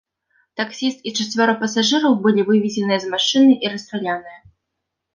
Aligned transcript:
Таксіст 0.61 1.03
і 1.09 1.13
чацвёра 1.17 1.53
пасажыраў 1.61 2.17
былі 2.25 2.49
выведзеныя 2.51 2.99
з 3.07 3.15
машыны 3.15 3.53
і 3.63 3.75
расстраляныя. 3.79 4.39